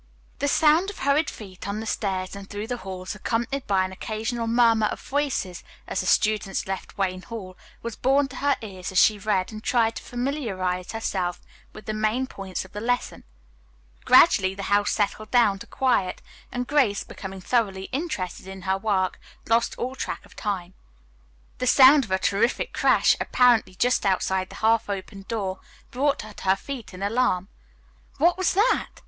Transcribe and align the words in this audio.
The 0.39 0.47
sound 0.47 0.89
of 0.89 0.97
hurried 0.97 1.29
feet 1.29 1.67
on 1.67 1.79
the 1.79 1.85
stairs 1.85 2.35
and 2.35 2.49
through 2.49 2.65
the 2.65 2.77
halls, 2.77 3.13
accompanied 3.13 3.67
by 3.67 3.85
an 3.85 3.91
occasional 3.91 4.47
murmur 4.47 4.87
of 4.87 4.99
voices 4.99 5.63
as 5.87 5.99
the 5.99 6.07
students 6.07 6.65
left 6.65 6.97
Wayne 6.97 7.21
Hall, 7.21 7.55
was 7.83 7.95
borne 7.95 8.27
to 8.29 8.37
her 8.37 8.55
ears 8.61 8.91
as 8.91 8.97
she 8.99 9.19
read 9.19 9.51
and 9.51 9.63
tried 9.63 9.95
to 9.97 10.01
familiarize 10.01 10.93
herself 10.93 11.39
with 11.71 11.85
the 11.85 11.93
main 11.93 12.25
points 12.25 12.65
of 12.65 12.71
the 12.71 12.81
lesson. 12.81 13.25
Gradually 14.03 14.55
the 14.55 14.63
house 14.73 14.89
settled 14.91 15.29
down 15.29 15.59
to 15.59 15.67
quiet, 15.67 16.19
and 16.51 16.65
Grace, 16.65 17.03
becoming 17.03 17.39
thoroughly 17.39 17.83
interested 17.91 18.47
in 18.47 18.63
her 18.63 18.79
work, 18.79 19.19
lost 19.47 19.77
all 19.77 19.93
track 19.93 20.25
of 20.25 20.35
time. 20.35 20.73
The 21.59 21.67
sound 21.67 22.05
of 22.05 22.09
a 22.11 22.17
terrific 22.17 22.73
crash, 22.73 23.15
apparently 23.21 23.75
just 23.75 24.03
outside 24.03 24.49
the 24.49 24.55
half 24.65 24.89
opened 24.89 25.27
door, 25.27 25.59
brought 25.91 26.23
her 26.23 26.33
to 26.33 26.43
her 26.45 26.55
feet 26.55 26.91
in 26.91 27.03
alarm. 27.03 27.49
"What 28.17 28.35
was 28.35 28.53
that?" 28.55 28.99